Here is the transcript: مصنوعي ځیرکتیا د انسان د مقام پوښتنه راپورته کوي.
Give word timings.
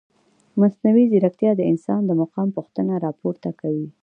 مصنوعي 0.61 1.05
ځیرکتیا 1.11 1.51
د 1.57 1.61
انسان 1.71 2.01
د 2.05 2.11
مقام 2.21 2.47
پوښتنه 2.57 2.93
راپورته 3.05 3.49
کوي. 3.61 3.87